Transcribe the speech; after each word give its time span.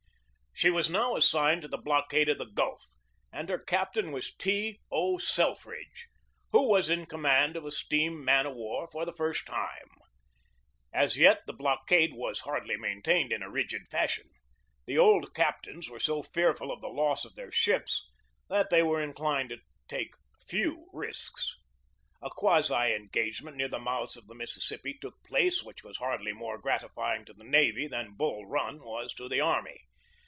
She 0.53 0.69
was 0.69 0.91
now 0.91 1.15
assigned 1.15 1.63
to 1.63 1.67
the 1.67 1.77
blockade 1.79 2.29
of 2.29 2.37
the 2.37 2.45
Gulf, 2.45 2.85
and 3.33 3.49
her 3.49 3.57
captain 3.57 4.11
was 4.11 4.31
T. 4.35 4.79
O. 4.91 5.17
Selfridge, 5.17 6.07
who 6.51 6.61
was 6.69 6.87
in 6.87 7.07
command 7.07 7.55
of 7.55 7.65
a 7.65 7.71
steam 7.71 8.23
man 8.23 8.45
of 8.45 8.53
war 8.53 8.85
for 8.91 9.03
the 9.03 9.11
first 9.13 9.47
time. 9.47 9.89
As 10.93 11.17
yet 11.17 11.39
the 11.47 11.53
blockade 11.53 12.11
was 12.13 12.41
hardly 12.41 12.77
maintained 12.77 13.31
in 13.31 13.41
a 13.41 13.49
rigid 13.49 13.87
fashion. 13.89 14.29
The 14.85 14.99
old 14.99 15.33
captains 15.33 15.89
were 15.89 15.99
so 16.01 16.21
fearful 16.21 16.71
of 16.71 16.79
the 16.79 16.89
loss 16.89 17.25
of 17.25 17.33
their 17.33 17.51
ships 17.51 18.07
that 18.47 18.69
they 18.69 18.83
were 18.83 19.01
inclined 19.01 19.49
to 19.49 19.61
take 19.87 20.13
few 20.45 20.89
risks. 20.93 21.55
A 22.21 22.29
quasi 22.29 22.93
engagement 22.93 23.57
near 23.57 23.67
the 23.69 23.79
mouths 23.79 24.15
of 24.15 24.27
the 24.27 24.35
Mississippi 24.35 24.95
took 25.01 25.23
place, 25.23 25.63
which 25.63 25.83
was 25.83 25.97
hardly 25.97 26.33
more 26.33 26.59
gratifying 26.59 27.25
to 27.25 27.33
the 27.33 27.43
navy 27.45 27.87
than 27.87 28.13
Bull 28.15 28.45
Run 28.45 28.83
was 28.83 29.15
to 29.15 29.27
the 29.27 29.41
army. 29.41 29.87